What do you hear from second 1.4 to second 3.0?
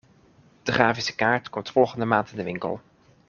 komt volgende maand in de winkel.